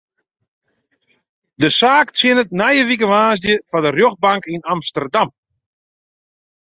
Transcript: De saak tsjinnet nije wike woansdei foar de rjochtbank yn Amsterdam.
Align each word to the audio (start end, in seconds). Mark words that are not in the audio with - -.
De 1.61 1.69
saak 1.79 2.07
tsjinnet 2.11 2.49
nije 2.59 2.83
wike 2.89 3.07
woansdei 3.11 3.63
foar 3.69 3.83
de 3.85 3.91
rjochtbank 3.91 4.43
yn 4.55 4.67
Amsterdam. 4.73 5.29